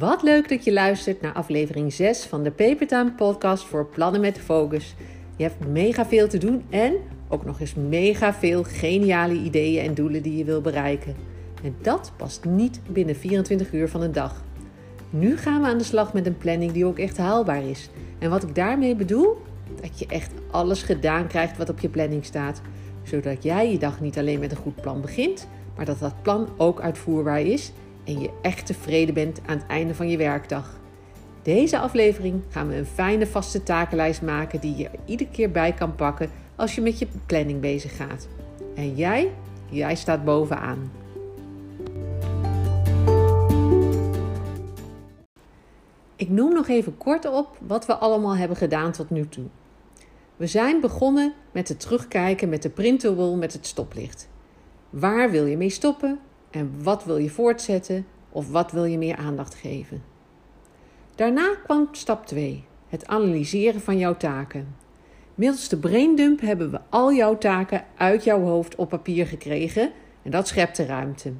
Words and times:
Wat 0.00 0.22
leuk 0.22 0.48
dat 0.48 0.64
je 0.64 0.72
luistert 0.72 1.20
naar 1.20 1.32
aflevering 1.32 1.92
6 1.92 2.24
van 2.24 2.42
de 2.42 2.50
Papertime 2.50 3.12
podcast 3.12 3.64
voor 3.64 3.86
plannen 3.86 4.20
met 4.20 4.38
focus. 4.38 4.94
Je 5.36 5.42
hebt 5.42 5.68
mega 5.68 6.06
veel 6.06 6.28
te 6.28 6.38
doen 6.38 6.64
en 6.70 6.94
ook 7.28 7.44
nog 7.44 7.60
eens 7.60 7.74
mega 7.74 8.34
veel 8.34 8.62
geniale 8.62 9.34
ideeën 9.34 9.84
en 9.84 9.94
doelen 9.94 10.22
die 10.22 10.36
je 10.36 10.44
wil 10.44 10.60
bereiken. 10.60 11.14
En 11.62 11.76
dat 11.82 12.12
past 12.16 12.44
niet 12.44 12.80
binnen 12.88 13.16
24 13.16 13.72
uur 13.72 13.88
van 13.88 14.02
een 14.02 14.12
dag. 14.12 14.44
Nu 15.10 15.36
gaan 15.36 15.60
we 15.60 15.66
aan 15.66 15.78
de 15.78 15.84
slag 15.84 16.12
met 16.12 16.26
een 16.26 16.38
planning 16.38 16.72
die 16.72 16.86
ook 16.86 16.98
echt 16.98 17.16
haalbaar 17.16 17.64
is. 17.64 17.90
En 18.18 18.30
wat 18.30 18.42
ik 18.42 18.54
daarmee 18.54 18.96
bedoel? 18.96 19.36
Dat 19.80 19.98
je 19.98 20.06
echt 20.06 20.32
alles 20.50 20.82
gedaan 20.82 21.26
krijgt 21.26 21.56
wat 21.56 21.70
op 21.70 21.78
je 21.78 21.88
planning 21.88 22.24
staat. 22.24 22.60
Zodat 23.02 23.42
jij 23.42 23.72
je 23.72 23.78
dag 23.78 24.00
niet 24.00 24.18
alleen 24.18 24.40
met 24.40 24.50
een 24.50 24.56
goed 24.56 24.80
plan 24.80 25.00
begint, 25.00 25.48
maar 25.76 25.84
dat 25.84 25.98
dat 25.98 26.22
plan 26.22 26.48
ook 26.56 26.80
uitvoerbaar 26.80 27.40
is 27.40 27.72
en 28.10 28.20
je 28.20 28.30
echt 28.42 28.66
tevreden 28.66 29.14
bent 29.14 29.40
aan 29.46 29.58
het 29.58 29.66
einde 29.66 29.94
van 29.94 30.08
je 30.08 30.16
werkdag. 30.16 30.78
Deze 31.42 31.78
aflevering 31.78 32.42
gaan 32.48 32.68
we 32.68 32.76
een 32.76 32.86
fijne 32.86 33.26
vaste 33.26 33.62
takenlijst 33.62 34.22
maken 34.22 34.60
die 34.60 34.76
je 34.76 34.88
er 34.88 34.98
iedere 35.04 35.30
keer 35.30 35.50
bij 35.50 35.72
kan 35.72 35.94
pakken 35.94 36.30
als 36.56 36.74
je 36.74 36.80
met 36.80 36.98
je 36.98 37.06
planning 37.26 37.60
bezig 37.60 37.96
gaat. 37.96 38.28
En 38.74 38.94
jij, 38.94 39.30
jij 39.70 39.94
staat 39.94 40.24
bovenaan. 40.24 40.92
Ik 46.16 46.28
noem 46.28 46.52
nog 46.52 46.68
even 46.68 46.96
kort 46.96 47.30
op 47.30 47.58
wat 47.66 47.86
we 47.86 47.94
allemaal 47.94 48.36
hebben 48.36 48.56
gedaan 48.56 48.92
tot 48.92 49.10
nu 49.10 49.28
toe. 49.28 49.46
We 50.36 50.46
zijn 50.46 50.80
begonnen 50.80 51.32
met 51.52 51.68
het 51.68 51.80
terugkijken 51.80 52.48
met 52.48 52.62
de 52.62 52.70
printable 52.70 53.36
met 53.36 53.52
het 53.52 53.66
stoplicht. 53.66 54.28
Waar 54.90 55.30
wil 55.30 55.46
je 55.46 55.56
mee 55.56 55.70
stoppen 55.70 56.18
en 56.50 56.82
wat 56.82 57.04
wil 57.04 57.16
je 57.16 57.30
voortzetten 57.30 58.06
of 58.30 58.50
wat 58.50 58.72
wil 58.72 58.84
je 58.84 58.98
meer 58.98 59.16
aandacht 59.16 59.54
geven? 59.54 60.02
Daarna 61.14 61.54
kwam 61.64 61.88
stap 61.92 62.26
2, 62.26 62.64
het 62.88 63.06
analyseren 63.06 63.80
van 63.80 63.98
jouw 63.98 64.16
taken. 64.16 64.74
Middels 65.34 65.68
de 65.68 65.76
braindump 65.76 66.40
hebben 66.40 66.70
we 66.70 66.80
al 66.88 67.12
jouw 67.12 67.38
taken 67.38 67.84
uit 67.96 68.24
jouw 68.24 68.40
hoofd 68.40 68.74
op 68.74 68.88
papier 68.88 69.26
gekregen 69.26 69.92
en 70.22 70.30
dat 70.30 70.48
schept 70.48 70.76
de 70.76 70.86
ruimte. 70.86 71.32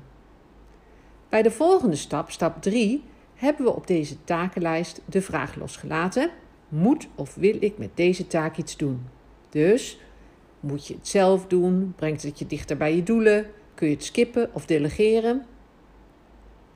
Bij 1.29 1.43
de 1.43 1.51
volgende 1.51 1.97
stap, 1.97 2.31
stap 2.31 2.63
3, 2.63 3.05
hebben 3.35 3.65
we 3.65 3.75
op 3.75 3.87
deze 3.87 4.25
takenlijst 4.25 5.01
de 5.05 5.23
vraag 5.23 5.55
losgelaten: 5.55 6.31
moet 6.69 7.09
of 7.15 7.35
wil 7.35 7.57
ik 7.61 7.79
met 7.79 7.91
deze 7.95 8.27
taak 8.27 8.57
iets 8.57 8.77
doen? 8.77 9.07
Dus 9.49 10.01
moet 10.61 10.87
je 10.87 10.95
het 10.95 11.09
zelf 11.09 11.47
doen? 11.47 11.93
Brengt 11.97 12.23
het 12.23 12.39
je 12.39 12.47
dichter 12.47 12.77
bij 12.77 12.97
je 12.97 13.03
doelen? 13.03 13.47
Kun 13.81 13.89
je 13.89 13.95
het 13.95 14.05
skippen 14.05 14.51
of 14.53 14.67
delegeren? 14.67 15.47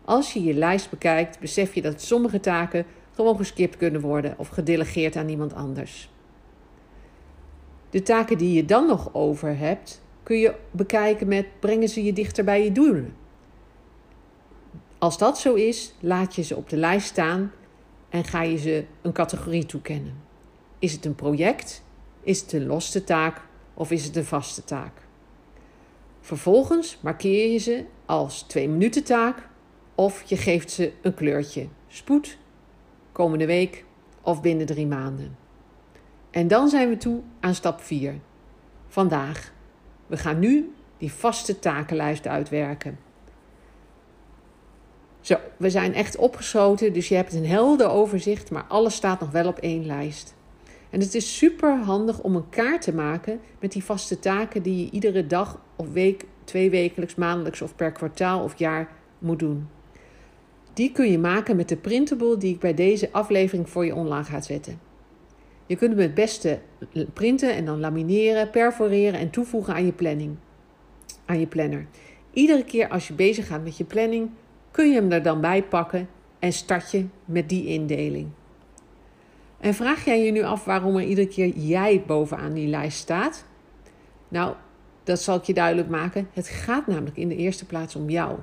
Als 0.04 0.32
je 0.32 0.42
je 0.42 0.54
lijst 0.54 0.90
bekijkt, 0.90 1.40
besef 1.40 1.74
je 1.74 1.82
dat 1.82 2.02
sommige 2.02 2.40
taken 2.40 2.86
gewoon 3.14 3.36
geskipt 3.36 3.76
kunnen 3.76 4.00
worden 4.00 4.34
of 4.38 4.48
gedelegeerd 4.48 5.16
aan 5.16 5.28
iemand 5.28 5.54
anders. 5.54 6.10
De 7.90 8.02
taken 8.02 8.38
die 8.38 8.52
je 8.52 8.64
dan 8.64 8.86
nog 8.86 9.14
over 9.14 9.58
hebt, 9.58 10.02
kun 10.22 10.38
je 10.38 10.54
bekijken 10.70 11.28
met 11.28 11.46
brengen 11.60 11.88
ze 11.88 12.04
je 12.04 12.12
dichter 12.12 12.44
bij 12.44 12.64
je 12.64 12.72
doelen. 12.72 13.16
Als 14.98 15.18
dat 15.18 15.38
zo 15.38 15.54
is, 15.54 15.94
laat 16.00 16.34
je 16.34 16.42
ze 16.42 16.56
op 16.56 16.68
de 16.68 16.76
lijst 16.76 17.06
staan 17.06 17.52
en 18.08 18.24
ga 18.24 18.42
je 18.42 18.56
ze 18.56 18.84
een 19.02 19.12
categorie 19.12 19.66
toekennen. 19.66 20.14
Is 20.78 20.92
het 20.92 21.04
een 21.04 21.14
project? 21.14 21.82
Is 22.22 22.40
het 22.40 22.52
een 22.52 22.66
losse 22.66 23.04
taak 23.04 23.40
of 23.74 23.90
is 23.90 24.04
het 24.04 24.16
een 24.16 24.24
vaste 24.24 24.64
taak? 24.64 25.03
Vervolgens 26.24 26.98
markeer 27.00 27.52
je 27.52 27.58
ze 27.58 27.84
als 28.06 28.42
twee 28.42 28.68
minuten 28.68 29.04
taak 29.04 29.48
of 29.94 30.22
je 30.22 30.36
geeft 30.36 30.70
ze 30.70 30.92
een 31.02 31.14
kleurtje. 31.14 31.68
Spoed, 31.88 32.38
komende 33.12 33.46
week 33.46 33.84
of 34.22 34.42
binnen 34.42 34.66
drie 34.66 34.86
maanden. 34.86 35.36
En 36.30 36.48
dan 36.48 36.68
zijn 36.68 36.88
we 36.88 36.96
toe 36.96 37.20
aan 37.40 37.54
stap 37.54 37.80
4. 37.80 38.14
Vandaag. 38.86 39.52
We 40.06 40.16
gaan 40.16 40.38
nu 40.38 40.74
die 40.98 41.12
vaste 41.12 41.58
takenlijst 41.58 42.26
uitwerken. 42.26 42.98
Zo, 45.20 45.36
we 45.56 45.70
zijn 45.70 45.94
echt 45.94 46.16
opgeschoten, 46.16 46.92
dus 46.92 47.08
je 47.08 47.14
hebt 47.14 47.32
een 47.32 47.46
helder 47.46 47.90
overzicht, 47.90 48.50
maar 48.50 48.64
alles 48.64 48.94
staat 48.94 49.20
nog 49.20 49.30
wel 49.30 49.46
op 49.46 49.58
één 49.58 49.86
lijst. 49.86 50.33
En 50.94 51.00
het 51.00 51.14
is 51.14 51.36
super 51.36 51.78
handig 51.78 52.20
om 52.20 52.36
een 52.36 52.48
kaart 52.48 52.82
te 52.82 52.94
maken 52.94 53.40
met 53.60 53.72
die 53.72 53.84
vaste 53.84 54.18
taken 54.18 54.62
die 54.62 54.84
je 54.84 54.90
iedere 54.90 55.26
dag 55.26 55.60
of 55.76 55.92
week, 55.92 56.24
twee 56.44 56.70
wekelijks, 56.70 57.14
maandelijks 57.14 57.62
of 57.62 57.76
per 57.76 57.92
kwartaal 57.92 58.42
of 58.42 58.58
jaar 58.58 58.88
moet 59.18 59.38
doen. 59.38 59.68
Die 60.72 60.92
kun 60.92 61.10
je 61.10 61.18
maken 61.18 61.56
met 61.56 61.68
de 61.68 61.76
printable 61.76 62.36
die 62.36 62.54
ik 62.54 62.60
bij 62.60 62.74
deze 62.74 63.12
aflevering 63.12 63.70
voor 63.70 63.84
je 63.84 63.94
online 63.94 64.24
ga 64.24 64.40
zetten. 64.40 64.80
Je 65.66 65.76
kunt 65.76 65.90
hem 65.90 66.00
het 66.00 66.14
beste 66.14 66.58
printen 67.12 67.54
en 67.54 67.64
dan 67.64 67.80
lamineren, 67.80 68.50
perforeren 68.50 69.20
en 69.20 69.30
toevoegen 69.30 69.74
aan 69.74 69.86
je 69.86 69.92
planning. 69.92 70.36
Aan 71.24 71.40
je 71.40 71.46
planner. 71.46 71.86
Iedere 72.32 72.64
keer 72.64 72.88
als 72.88 73.08
je 73.08 73.14
bezig 73.14 73.46
gaat 73.46 73.64
met 73.64 73.76
je 73.76 73.84
planning, 73.84 74.30
kun 74.70 74.88
je 74.88 74.94
hem 74.94 75.12
er 75.12 75.22
dan 75.22 75.40
bij 75.40 75.62
pakken 75.62 76.08
en 76.38 76.52
start 76.52 76.90
je 76.90 77.06
met 77.24 77.48
die 77.48 77.66
indeling. 77.66 78.28
En 79.64 79.74
vraag 79.74 80.04
jij 80.04 80.24
je 80.24 80.30
nu 80.30 80.42
af 80.42 80.64
waarom 80.64 80.96
er 80.96 81.02
iedere 81.02 81.28
keer 81.28 81.48
jij 81.48 82.02
bovenaan 82.06 82.52
die 82.52 82.68
lijst 82.68 82.98
staat? 82.98 83.44
Nou, 84.28 84.54
dat 85.04 85.20
zal 85.20 85.36
ik 85.36 85.42
je 85.42 85.54
duidelijk 85.54 85.88
maken. 85.88 86.28
Het 86.32 86.48
gaat 86.48 86.86
namelijk 86.86 87.16
in 87.16 87.28
de 87.28 87.36
eerste 87.36 87.66
plaats 87.66 87.96
om 87.96 88.10
jou. 88.10 88.38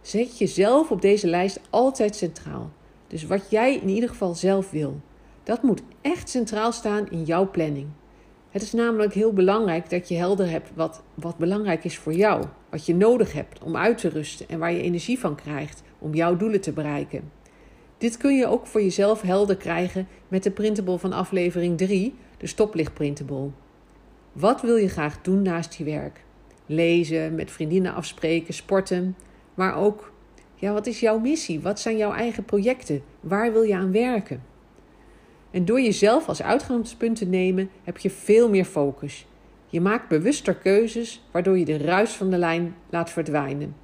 Zet 0.00 0.38
jezelf 0.38 0.90
op 0.90 1.00
deze 1.00 1.26
lijst 1.26 1.60
altijd 1.70 2.16
centraal. 2.16 2.70
Dus 3.06 3.24
wat 3.24 3.50
jij 3.50 3.74
in 3.76 3.88
ieder 3.88 4.08
geval 4.08 4.34
zelf 4.34 4.70
wil. 4.70 5.00
Dat 5.42 5.62
moet 5.62 5.82
echt 6.00 6.28
centraal 6.28 6.72
staan 6.72 7.10
in 7.10 7.24
jouw 7.24 7.50
planning. 7.50 7.86
Het 8.50 8.62
is 8.62 8.72
namelijk 8.72 9.14
heel 9.14 9.32
belangrijk 9.32 9.90
dat 9.90 10.08
je 10.08 10.14
helder 10.14 10.50
hebt 10.50 10.70
wat, 10.74 11.02
wat 11.14 11.36
belangrijk 11.36 11.84
is 11.84 11.98
voor 11.98 12.14
jou. 12.14 12.44
Wat 12.70 12.86
je 12.86 12.94
nodig 12.94 13.32
hebt 13.32 13.62
om 13.62 13.76
uit 13.76 13.98
te 13.98 14.08
rusten 14.08 14.48
en 14.48 14.58
waar 14.58 14.72
je 14.72 14.82
energie 14.82 15.18
van 15.18 15.34
krijgt 15.34 15.82
om 15.98 16.14
jouw 16.14 16.36
doelen 16.36 16.60
te 16.60 16.72
bereiken. 16.72 17.30
Dit 18.02 18.16
kun 18.16 18.36
je 18.36 18.46
ook 18.46 18.66
voor 18.66 18.82
jezelf 18.82 19.20
helder 19.20 19.56
krijgen 19.56 20.08
met 20.28 20.42
de 20.42 20.50
printable 20.50 20.98
van 20.98 21.12
aflevering 21.12 21.78
3, 21.78 22.14
de 22.36 22.46
stoplicht 22.46 22.94
printable. 22.94 23.50
Wat 24.32 24.60
wil 24.60 24.76
je 24.76 24.88
graag 24.88 25.20
doen 25.20 25.42
naast 25.42 25.74
je 25.74 25.84
werk? 25.84 26.24
Lezen, 26.66 27.34
met 27.34 27.50
vriendinnen 27.50 27.94
afspreken, 27.94 28.54
sporten, 28.54 29.16
maar 29.54 29.76
ook 29.76 30.12
ja, 30.54 30.72
wat 30.72 30.86
is 30.86 31.00
jouw 31.00 31.18
missie? 31.18 31.60
Wat 31.60 31.80
zijn 31.80 31.96
jouw 31.96 32.12
eigen 32.12 32.44
projecten? 32.44 33.02
Waar 33.20 33.52
wil 33.52 33.62
je 33.62 33.76
aan 33.76 33.92
werken? 33.92 34.42
En 35.50 35.64
door 35.64 35.80
jezelf 35.80 36.28
als 36.28 36.42
uitgangspunt 36.42 37.16
te 37.16 37.26
nemen, 37.26 37.70
heb 37.84 37.98
je 37.98 38.10
veel 38.10 38.48
meer 38.48 38.64
focus. 38.64 39.26
Je 39.66 39.80
maakt 39.80 40.08
bewuster 40.08 40.54
keuzes, 40.54 41.22
waardoor 41.30 41.58
je 41.58 41.64
de 41.64 41.76
ruis 41.76 42.10
van 42.10 42.30
de 42.30 42.38
lijn 42.38 42.74
laat 42.90 43.10
verdwijnen. 43.10 43.81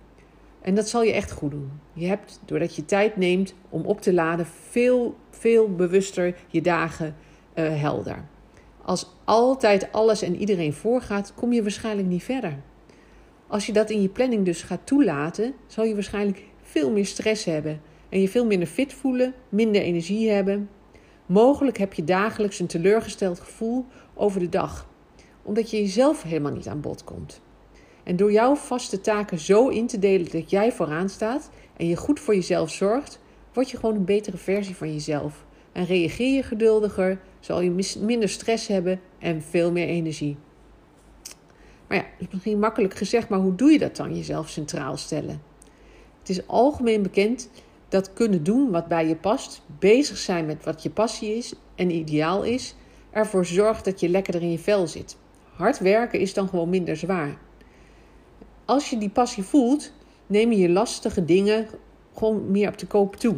En 0.69 0.75
dat 0.75 0.89
zal 0.89 1.03
je 1.03 1.13
echt 1.13 1.31
goed 1.31 1.51
doen. 1.51 1.71
Je 1.93 2.07
hebt, 2.07 2.41
doordat 2.45 2.77
je 2.77 2.85
tijd 2.85 3.17
neemt 3.17 3.55
om 3.69 3.85
op 3.85 4.01
te 4.01 4.13
laden, 4.13 4.47
veel, 4.47 5.17
veel 5.31 5.75
bewuster 5.75 6.37
je 6.49 6.61
dagen 6.61 7.17
uh, 7.55 7.81
helder. 7.81 8.25
Als 8.83 9.11
altijd 9.25 9.93
alles 9.93 10.23
en 10.23 10.37
iedereen 10.37 10.73
voorgaat, 10.73 11.33
kom 11.35 11.53
je 11.53 11.63
waarschijnlijk 11.63 12.09
niet 12.09 12.23
verder. 12.23 12.57
Als 13.47 13.67
je 13.67 13.73
dat 13.73 13.91
in 13.91 14.03
je 14.03 14.09
planning 14.09 14.45
dus 14.45 14.63
gaat 14.63 14.81
toelaten, 14.87 15.55
zal 15.67 15.85
je 15.85 15.95
waarschijnlijk 15.95 16.43
veel 16.63 16.91
meer 16.91 17.07
stress 17.07 17.45
hebben 17.45 17.81
en 18.09 18.21
je 18.21 18.29
veel 18.29 18.47
minder 18.47 18.69
fit 18.69 18.93
voelen, 18.93 19.35
minder 19.49 19.83
energie 19.83 20.31
hebben. 20.31 20.71
Mogelijk 21.27 21.79
heb 21.79 21.93
je 21.93 22.05
dagelijks 22.05 22.59
een 22.59 22.67
teleurgesteld 22.67 23.41
gevoel 23.41 23.85
over 24.15 24.41
de 24.41 24.49
dag, 24.49 24.89
omdat 25.43 25.71
je 25.71 25.77
jezelf 25.77 26.23
helemaal 26.23 26.53
niet 26.53 26.69
aan 26.69 26.81
bod 26.81 27.05
komt. 27.05 27.41
En 28.09 28.17
door 28.17 28.33
jouw 28.33 28.55
vaste 28.55 29.01
taken 29.01 29.39
zo 29.39 29.69
in 29.69 29.87
te 29.87 29.99
delen 29.99 30.31
dat 30.31 30.51
jij 30.51 30.73
vooraan 30.73 31.09
staat 31.09 31.51
en 31.77 31.87
je 31.87 31.97
goed 31.97 32.21
voor 32.21 32.35
jezelf 32.35 32.71
zorgt, 32.71 33.21
word 33.53 33.71
je 33.71 33.77
gewoon 33.77 33.95
een 33.95 34.05
betere 34.05 34.37
versie 34.37 34.77
van 34.77 34.93
jezelf. 34.93 35.45
En 35.73 35.85
reageer 35.85 36.35
je 36.35 36.43
geduldiger, 36.43 37.21
zal 37.41 37.61
je 37.61 37.97
minder 38.01 38.29
stress 38.29 38.67
hebben 38.67 39.01
en 39.19 39.43
veel 39.43 39.73
meer 39.73 39.87
energie. 39.87 40.37
Maar 41.87 41.97
ja, 41.97 42.03
dat 42.03 42.27
is 42.27 42.33
misschien 42.33 42.59
makkelijk 42.59 42.95
gezegd, 42.95 43.29
maar 43.29 43.39
hoe 43.39 43.55
doe 43.55 43.71
je 43.73 43.79
dat 43.79 43.97
dan, 43.97 44.17
jezelf 44.17 44.49
centraal 44.49 44.97
stellen? 44.97 45.43
Het 46.19 46.29
is 46.29 46.47
algemeen 46.47 47.03
bekend 47.03 47.51
dat 47.89 48.13
kunnen 48.13 48.45
doen 48.45 48.71
wat 48.71 48.89
bij 48.89 49.09
je 49.09 49.17
past, 49.17 49.63
bezig 49.79 50.17
zijn 50.17 50.47
met 50.47 50.65
wat 50.65 50.83
je 50.83 50.91
passie 50.91 51.37
is 51.37 51.55
en 51.75 51.91
ideaal 51.91 52.43
is, 52.43 52.75
ervoor 53.11 53.45
zorgt 53.47 53.85
dat 53.85 54.01
je 54.01 54.09
lekkerder 54.09 54.43
in 54.43 54.51
je 54.51 54.59
vel 54.59 54.87
zit. 54.87 55.17
Hard 55.55 55.79
werken 55.79 56.21
is 56.21 56.35
dan 56.35 56.49
gewoon 56.49 56.69
minder 56.69 56.97
zwaar. 56.97 57.47
Als 58.69 58.91
je 58.91 58.99
die 58.99 59.11
passie 59.11 59.43
voelt, 59.43 59.93
neem 60.27 60.53
je 60.53 60.59
je 60.59 60.69
lastige 60.69 61.25
dingen 61.25 61.67
gewoon 62.15 62.51
meer 62.51 62.69
op 62.69 62.79
de 62.79 62.87
koop 62.87 63.17
toe. 63.17 63.37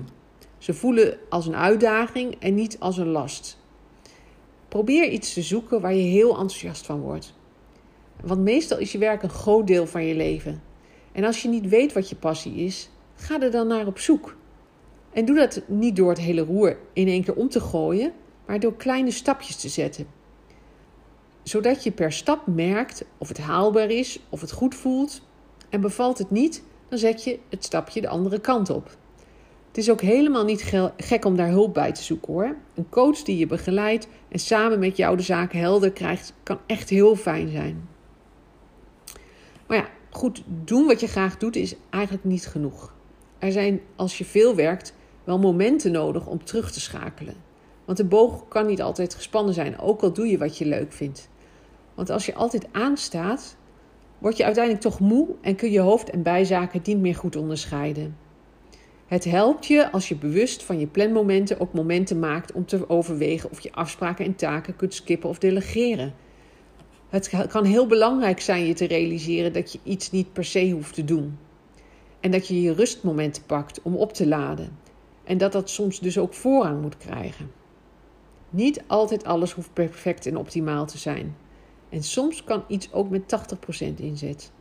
Ze 0.59 0.75
voelen 0.75 1.19
als 1.29 1.47
een 1.47 1.57
uitdaging 1.57 2.37
en 2.39 2.55
niet 2.55 2.77
als 2.79 2.97
een 2.97 3.09
last. 3.09 3.59
Probeer 4.69 5.09
iets 5.09 5.33
te 5.33 5.43
zoeken 5.43 5.81
waar 5.81 5.95
je 5.95 6.03
heel 6.03 6.31
enthousiast 6.31 6.87
van 6.87 7.01
wordt. 7.01 7.35
Want 8.23 8.41
meestal 8.41 8.79
is 8.79 8.93
je 8.93 8.99
werk 8.99 9.23
een 9.23 9.31
groot 9.31 9.67
deel 9.67 9.87
van 9.87 10.05
je 10.05 10.15
leven. 10.15 10.63
En 11.13 11.25
als 11.25 11.43
je 11.43 11.49
niet 11.49 11.69
weet 11.69 11.93
wat 11.93 12.09
je 12.09 12.17
passie 12.17 12.55
is, 12.55 12.91
ga 13.15 13.41
er 13.41 13.51
dan 13.51 13.67
naar 13.67 13.87
op 13.87 13.99
zoek. 13.99 14.37
En 15.13 15.25
doe 15.25 15.37
dat 15.37 15.63
niet 15.67 15.97
door 15.97 16.09
het 16.09 16.21
hele 16.21 16.43
roer 16.43 16.79
in 16.93 17.09
één 17.09 17.25
keer 17.25 17.37
om 17.37 17.49
te 17.49 17.61
gooien, 17.61 18.13
maar 18.47 18.61
door 18.61 18.77
kleine 18.77 19.11
stapjes 19.11 19.57
te 19.57 19.69
zetten. 19.69 20.07
Zodat 21.43 21.85
je 21.85 21.91
per 21.91 22.13
stap 22.13 22.47
merkt 22.47 23.05
of 23.19 23.29
het 23.29 23.39
haalbaar 23.39 23.91
is, 23.91 24.21
of 24.29 24.41
het 24.41 24.53
goed 24.53 24.75
voelt. 24.75 25.23
En 25.69 25.81
bevalt 25.81 26.19
het 26.19 26.31
niet, 26.31 26.63
dan 26.89 26.99
zet 26.99 27.25
je 27.25 27.39
het 27.49 27.65
stapje 27.65 28.01
de 28.01 28.09
andere 28.09 28.41
kant 28.41 28.71
op. 28.71 28.97
Het 29.69 29.79
is 29.79 29.91
ook 29.91 30.01
helemaal 30.01 30.45
niet 30.45 30.73
gek 30.97 31.25
om 31.25 31.37
daar 31.37 31.49
hulp 31.49 31.75
bij 31.75 31.93
te 31.93 32.03
zoeken 32.03 32.33
hoor. 32.33 32.57
Een 32.75 32.89
coach 32.89 33.23
die 33.23 33.39
je 33.39 33.47
begeleidt 33.47 34.09
en 34.29 34.39
samen 34.39 34.79
met 34.79 34.97
jou 34.97 35.17
de 35.17 35.23
zaken 35.23 35.59
helder 35.59 35.93
krijgt, 35.93 36.33
kan 36.43 36.59
echt 36.67 36.89
heel 36.89 37.17
fijn 37.17 37.49
zijn. 37.49 37.89
Maar 39.67 39.77
ja, 39.77 39.89
goed, 40.11 40.43
doen 40.65 40.87
wat 40.87 41.01
je 41.01 41.07
graag 41.07 41.37
doet 41.37 41.57
is 41.57 41.75
eigenlijk 41.91 42.25
niet 42.25 42.47
genoeg. 42.47 42.95
Er 43.39 43.53
zijn, 43.53 43.81
als 43.97 44.19
je 44.19 44.25
veel 44.25 44.55
werkt, 44.55 44.95
wel 45.25 45.39
momenten 45.39 45.93
nodig 45.93 46.27
om 46.27 46.45
terug 46.45 46.73
te 46.73 46.81
schakelen. 46.81 47.35
Want 47.91 48.03
de 48.03 48.09
boog 48.09 48.49
kan 48.49 48.67
niet 48.67 48.83
altijd 48.83 49.15
gespannen 49.15 49.55
zijn, 49.55 49.79
ook 49.79 50.03
al 50.03 50.13
doe 50.13 50.27
je 50.27 50.39
wat 50.39 50.59
je 50.59 50.65
leuk 50.65 50.93
vindt. 50.93 51.29
Want 51.95 52.11
als 52.11 52.27
je 52.27 52.35
altijd 52.35 52.67
aanstaat, 52.73 53.57
word 54.19 54.37
je 54.37 54.45
uiteindelijk 54.45 54.85
toch 54.85 55.01
moe 55.01 55.29
en 55.41 55.57
kun 55.57 55.71
je 55.71 55.81
hoofd- 55.81 56.11
en 56.11 56.23
bijzaken 56.23 56.81
niet 56.85 56.99
meer 56.99 57.15
goed 57.15 57.37
onderscheiden. 57.37 58.17
Het 59.07 59.25
helpt 59.25 59.67
je 59.67 59.91
als 59.91 60.09
je 60.09 60.17
bewust 60.17 60.63
van 60.63 60.79
je 60.79 60.87
planmomenten 60.87 61.61
ook 61.61 61.73
momenten 61.73 62.19
maakt 62.19 62.53
om 62.53 62.67
te 62.67 62.89
overwegen 62.89 63.51
of 63.51 63.61
je 63.61 63.73
afspraken 63.73 64.25
en 64.25 64.35
taken 64.35 64.77
kunt 64.77 64.95
skippen 64.95 65.29
of 65.29 65.39
delegeren. 65.39 66.15
Het 67.09 67.47
kan 67.49 67.65
heel 67.65 67.87
belangrijk 67.87 68.41
zijn 68.41 68.67
je 68.67 68.75
te 68.75 68.87
realiseren 68.87 69.53
dat 69.53 69.73
je 69.73 69.79
iets 69.83 70.11
niet 70.11 70.33
per 70.33 70.45
se 70.45 70.71
hoeft 70.71 70.95
te 70.95 71.05
doen. 71.05 71.39
En 72.21 72.31
dat 72.31 72.47
je 72.47 72.63
je 72.63 72.73
rustmomenten 72.73 73.43
pakt 73.47 73.83
om 73.83 73.97
op 73.97 74.13
te 74.13 74.27
laden. 74.27 74.79
En 75.25 75.39
dat 75.39 75.53
dat 75.53 75.71
soms 75.71 76.01
dus 76.01 76.19
ook 76.19 76.35
voorrang 76.35 76.83
moet 76.83 76.97
krijgen. 76.97 77.60
Niet 78.51 78.83
altijd 78.87 79.25
alles 79.25 79.53
hoeft 79.53 79.73
perfect 79.73 80.27
en 80.27 80.37
optimaal 80.37 80.87
te 80.87 80.99
zijn. 80.99 81.37
En 81.89 82.03
soms 82.03 82.45
kan 82.45 82.65
iets 82.69 82.93
ook 82.93 83.11
met 83.11 83.23
80% 83.23 83.95
inzet. 83.97 84.53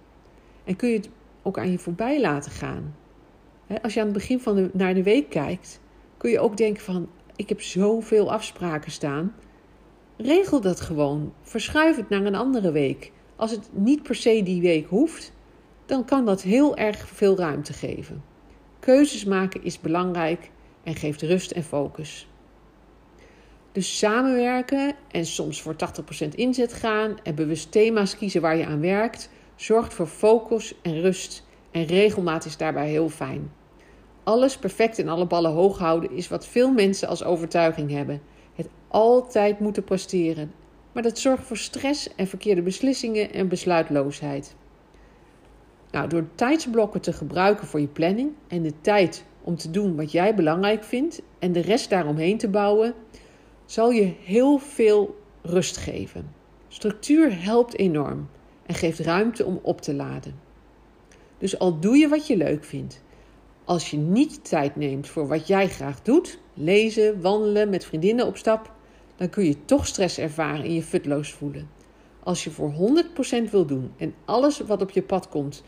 En 0.64 0.76
kun 0.76 0.90
je 0.90 0.96
het 0.96 1.10
ook 1.42 1.58
aan 1.58 1.72
je 1.72 1.80
voorbij 1.80 2.22
laten 2.22 2.52
gaan. 2.52 2.96
Als 3.82 3.94
je 3.94 4.00
aan 4.00 4.06
het 4.06 4.16
begin 4.16 4.40
van 4.40 4.56
de, 4.56 4.70
naar 4.74 4.94
de 4.94 5.04
week 5.04 5.30
kijkt, 5.30 5.80
kun 6.18 6.30
je 6.30 6.40
ook 6.40 6.58
denken 6.58 6.84
van 6.84 7.10
ik 7.36 7.50
heb 7.50 7.62
zoveel 7.62 8.32
afspraken 8.32 8.92
staan. 8.92 9.36
Regel 10.18 10.62
dat 10.62 10.82
gewoon. 10.82 11.34
Verschuif 11.42 11.96
het 11.96 12.10
naar 12.10 12.26
een 12.26 12.36
andere 12.36 12.72
week. 12.72 13.12
Als 13.36 13.52
het 13.52 13.70
niet 13.72 14.04
per 14.04 14.16
se 14.16 14.44
die 14.44 14.62
week 14.62 14.88
hoeft, 14.88 15.34
dan 15.86 16.06
kan 16.06 16.26
dat 16.26 16.42
heel 16.42 16.78
erg 16.78 17.08
veel 17.08 17.38
ruimte 17.38 17.74
geven. 17.74 18.24
Keuzes 18.80 19.26
maken 19.26 19.64
is 19.64 19.80
belangrijk 19.80 20.52
en 20.84 20.96
geeft 20.96 21.22
rust 21.22 21.52
en 21.52 21.64
focus. 21.64 22.29
Dus 23.80 23.98
samenwerken 23.98 24.94
en 25.12 25.26
soms 25.26 25.62
voor 25.62 25.76
80% 26.24 26.28
inzet 26.36 26.74
gaan 26.74 27.18
en 27.24 27.36
bewust 27.36 27.72
thema's 27.72 28.18
kiezen 28.18 28.42
waar 28.42 28.58
je 28.58 28.66
aan 28.66 28.80
werkt, 28.80 29.30
zorgt 29.56 29.94
voor 29.94 30.08
focus 30.08 30.76
en 30.82 31.02
rust 31.02 31.46
en 31.72 31.86
regelmaat 31.86 32.46
is 32.46 32.58
daarbij 32.58 32.90
heel 32.90 33.10
fijn. 33.10 33.52
Alles 34.24 34.58
perfect 34.58 35.00
en 35.00 35.08
alle 35.08 35.26
ballen 35.26 35.52
hoog 35.52 35.78
houden 35.78 36.12
is 36.12 36.28
wat 36.28 36.48
veel 36.48 36.72
mensen 36.72 37.08
als 37.08 37.24
overtuiging 37.24 37.92
hebben. 37.92 38.22
Het 38.56 38.70
altijd 38.88 39.60
moeten 39.60 39.84
presteren. 39.84 40.52
Maar 40.92 41.04
dat 41.04 41.20
zorgt 41.20 41.44
voor 41.44 41.58
stress 41.58 42.16
en 42.16 42.28
verkeerde 42.28 42.62
beslissingen 42.62 43.34
en 43.34 43.48
besluitloosheid. 43.48 44.56
Nou, 45.92 46.10
door 46.10 46.28
tijdsblokken 46.36 47.02
te 47.02 47.14
gebruiken 47.14 47.68
voor 47.68 47.80
je 47.80 47.88
planning 47.88 48.32
en 48.48 48.62
de 48.62 48.74
tijd 48.82 49.26
om 49.42 49.56
te 49.56 49.72
doen 49.72 49.96
wat 49.96 50.12
jij 50.12 50.36
belangrijk 50.36 50.84
vindt 50.84 51.22
en 51.40 51.52
de 51.52 51.62
rest 51.62 51.90
daaromheen 51.90 52.38
te 52.38 52.50
bouwen, 52.50 52.94
zal 53.70 53.92
je 53.92 54.14
heel 54.24 54.58
veel 54.58 55.18
rust 55.42 55.78
geven. 55.78 56.34
Structuur 56.68 57.44
helpt 57.44 57.78
enorm 57.78 58.30
en 58.66 58.76
geeft 58.76 59.00
ruimte 59.00 59.46
om 59.46 59.60
op 59.62 59.82
te 59.82 59.94
laden. 59.94 60.40
Dus 61.38 61.60
al 61.60 61.80
doe 61.80 61.98
je 61.98 62.08
wat 62.08 62.28
je 62.28 62.38
leuk 62.38 62.64
vindt, 62.64 63.04
als 63.64 63.90
je 63.90 63.98
niet 63.98 64.50
tijd 64.50 64.76
neemt 64.76 65.08
voor 65.08 65.28
wat 65.28 65.48
jij 65.48 65.68
graag 65.68 66.02
doet, 66.02 66.40
lezen, 66.54 67.22
wandelen, 67.22 67.70
met 67.70 67.86
vriendinnen 67.86 68.26
op 68.26 68.38
stap, 68.38 68.72
dan 69.16 69.30
kun 69.30 69.46
je 69.46 69.66
toch 69.66 69.88
stress 69.88 70.18
ervaren 70.18 70.64
en 70.64 70.74
je 70.74 70.84
futloos 70.84 71.32
voelen. 71.32 71.70
Als 72.24 72.44
je 72.44 72.52
voor 72.52 72.74
100% 73.48 73.50
wil 73.52 73.66
doen 73.66 73.92
en 73.98 74.14
alles 74.26 74.60
wat 74.60 74.82
op 74.82 74.90
je 74.90 75.04
pad 75.04 75.30
komt, 75.30 75.64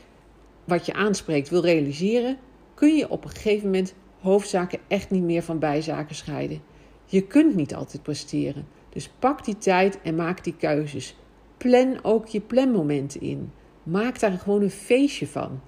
wat 0.63 0.85
je 0.85 0.93
aanspreekt, 0.93 1.49
wil 1.49 1.61
realiseren, 1.61 2.37
kun 2.73 2.95
je 2.95 3.09
op 3.09 3.23
een 3.23 3.29
gegeven 3.29 3.65
moment 3.65 3.93
hoofdzaken 4.19 4.79
echt 4.87 5.09
niet 5.09 5.23
meer 5.23 5.43
van 5.43 5.59
bijzaken 5.59 6.15
scheiden. 6.15 6.70
Je 7.11 7.21
kunt 7.21 7.55
niet 7.55 7.75
altijd 7.75 8.03
presteren. 8.03 8.67
Dus 8.89 9.09
pak 9.19 9.45
die 9.45 9.57
tijd 9.57 10.01
en 10.01 10.15
maak 10.15 10.43
die 10.43 10.55
keuzes. 10.57 11.17
Plan 11.57 11.99
ook 12.03 12.27
je 12.27 12.41
planmomenten 12.41 13.21
in. 13.21 13.51
Maak 13.83 14.19
daar 14.19 14.31
gewoon 14.31 14.61
een 14.61 14.69
feestje 14.69 15.27
van. 15.27 15.61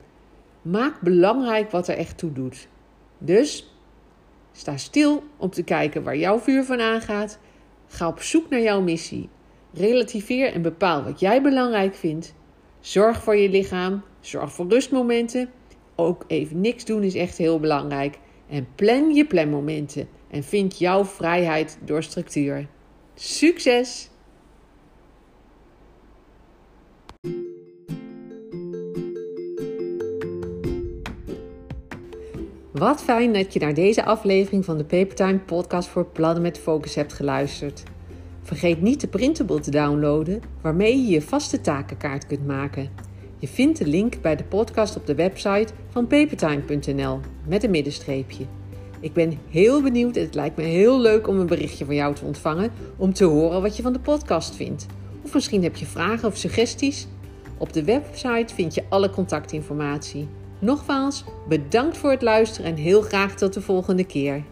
Maak 0.62 1.02
belangrijk 1.02 1.72
wat 1.72 1.88
er 1.88 1.98
echt 1.98 2.18
toe 2.18 2.32
doet. 2.32 2.68
Dus 3.18 3.76
sta 4.52 4.78
stil 4.78 5.24
om 5.38 5.50
te 5.50 5.64
kijken 5.64 6.04
waar 6.04 6.18
jouw 6.18 6.40
vuur 6.40 6.64
van 6.64 6.80
aangaat. 6.80 7.40
Ga 7.88 8.08
op 8.08 8.22
zoek 8.22 8.50
naar 8.50 8.62
jouw 8.62 8.82
missie. 8.82 9.30
Relativeer 9.74 10.54
en 10.54 10.62
bepaal 10.62 11.04
wat 11.04 11.20
jij 11.20 11.42
belangrijk 11.42 11.96
vindt. 11.96 12.34
Zorg 12.80 13.24
voor 13.24 13.36
je 13.36 13.50
lichaam. 13.50 14.02
Zorg 14.20 14.54
voor 14.54 14.70
rustmomenten. 14.70 15.50
Ook 15.96 16.24
even 16.28 16.62
niks 16.62 16.86
doen 16.86 17.04
is 17.04 17.16
echt 17.16 17.38
heel 17.38 17.60
belangrijk. 17.60 18.20
En 18.54 18.68
plan 18.76 19.14
je 19.14 19.26
planmomenten. 19.26 20.08
En 20.28 20.44
vind 20.44 20.78
jouw 20.78 21.06
vrijheid 21.06 21.78
door 21.86 22.04
structuur. 22.04 22.68
Succes! 23.16 24.10
Wat 32.72 33.04
fijn 33.04 33.34
dat 33.34 33.54
je 33.54 33.60
naar 33.60 33.74
deze 33.74 34.06
aflevering 34.06 34.66
van 34.66 34.78
de 34.78 34.86
Papertime 34.86 35.40
podcast 35.40 35.88
voor 35.88 36.06
plannen 36.06 36.42
met 36.42 36.58
focus 36.58 36.96
hebt 36.96 37.14
geluisterd. 37.14 37.84
Vergeet 38.42 38.82
niet 38.82 39.02
de 39.02 39.08
printable 39.08 39.60
te 39.60 39.72
downloaden 39.72 40.42
waarmee 40.62 40.98
je 40.98 41.08
je 41.08 41.22
vaste 41.22 41.62
takenkaart 41.62 42.28
kunt 42.28 42.48
maken. 42.48 43.13
Je 43.44 43.50
vindt 43.50 43.78
de 43.78 43.88
link 43.88 44.22
bij 44.22 44.36
de 44.36 44.44
podcast 44.44 44.96
op 44.96 45.06
de 45.06 45.16
website 45.16 45.74
van 45.90 46.08
papertime.nl 46.08 47.20
met 47.48 47.64
een 47.64 47.72
middenstreepje. 47.72 48.46
Ik 49.00 49.14
ben 49.14 49.40
heel 49.50 49.82
benieuwd 49.82 50.16
en 50.16 50.24
het 50.24 50.36
lijkt 50.36 50.58
me 50.58 50.64
heel 50.64 51.00
leuk 51.00 51.28
om 51.28 51.40
een 51.40 51.48
berichtje 51.48 51.86
van 51.86 51.96
jou 51.96 52.16
te 52.16 52.26
ontvangen 52.26 52.72
om 52.98 53.14
te 53.14 53.24
horen 53.24 53.62
wat 53.62 53.78
je 53.78 53.84
van 53.84 53.94
de 53.94 54.00
podcast 54.00 54.56
vindt. 54.56 54.86
Of 55.24 55.34
misschien 55.34 55.64
heb 55.64 55.76
je 55.76 55.86
vragen 55.86 56.28
of 56.28 56.38
suggesties. 56.38 57.08
Op 57.58 57.74
de 57.74 57.84
website 57.84 58.54
vind 58.54 58.74
je 58.74 58.84
alle 58.90 59.10
contactinformatie. 59.10 60.28
Nogmaals, 60.60 61.24
bedankt 61.48 61.98
voor 61.98 62.12
het 62.12 62.22
luisteren 62.22 62.72
en 62.72 62.78
heel 62.78 63.02
graag 63.02 63.36
tot 63.36 63.54
de 63.54 63.62
volgende 63.62 64.04
keer. 64.04 64.44